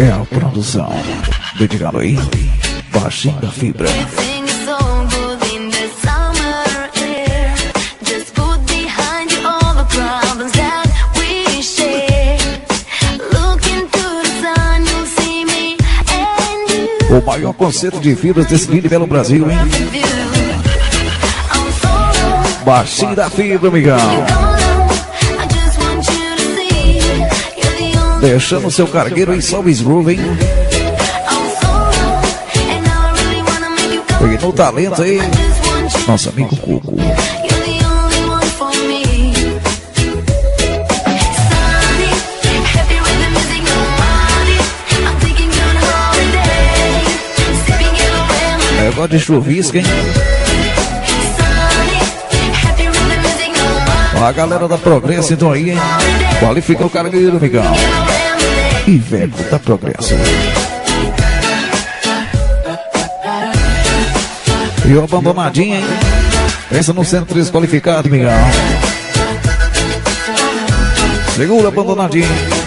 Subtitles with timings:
[0.00, 0.90] É a produção.
[1.58, 2.18] Dedicado aí.
[2.90, 3.86] Baixinho da fibra.
[17.10, 19.58] O maior concerto de fibras desse lindo belo Brasil, hein?
[22.64, 23.98] Baixinho da fibra, amigão.
[28.20, 30.20] Deixando seu cargueiro em Salves Groove, hein?
[34.42, 35.18] No talento aí,
[36.06, 36.80] nosso amigo lemon.
[48.82, 49.84] Negócio de chuvisco, hein?
[54.22, 55.78] A galera da Progresso, então aí, hein?
[56.40, 57.64] Qualifica o cargueiro, amigão.
[58.98, 60.14] Veco da Progresso.
[64.86, 65.84] E o abandonadinho, hein?
[66.68, 68.32] Pensa no centro desqualificado, amigão.
[71.36, 72.59] Segura, abandonadinho.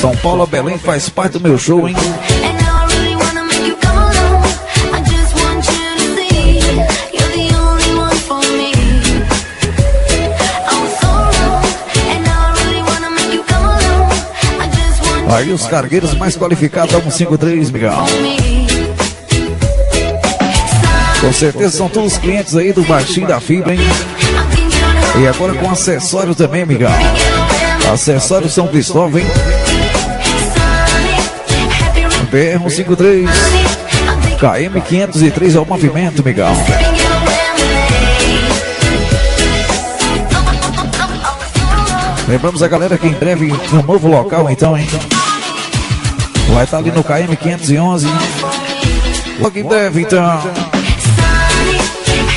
[0.00, 1.94] São Paulo a Belém faz parte do meu show, hein?
[15.30, 18.06] Aí os cargueiros mais qualificados dão um 5-3, amigão.
[18.22, 18.66] me.
[21.20, 23.80] Com certeza são todos os clientes aí do Baixinho da Fibra, hein?
[25.20, 26.62] E agora com acessório também,
[27.88, 29.26] Acessório São Cristóvão, hein?
[31.80, 36.52] Happy with BR-153, I'm thinking KM503 ao movimento, amigão.
[42.28, 44.86] Lembramos a galera que em breve um novo local, então, hein?
[46.54, 48.06] Vai estar ali no KM511.
[49.40, 50.40] Logo em breve, então.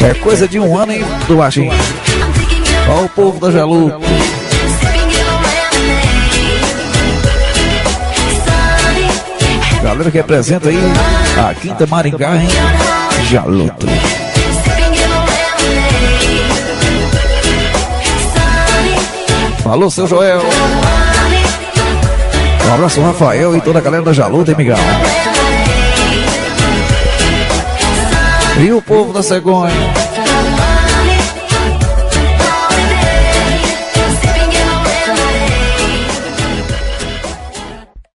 [0.01, 1.71] É coisa de um ano, hein, do Baixinho.
[2.89, 3.93] Olha o povo da Jalu.
[9.93, 10.79] Galera que representa aí
[11.37, 12.47] a Quinta Maringá, hein?
[13.29, 13.85] Jaluto.
[19.63, 20.41] Falou, seu Joel.
[22.67, 24.77] Um abraço, Rafael e toda a galera da Jaluta, hein, migão?
[28.59, 29.71] E o povo da Cegonha.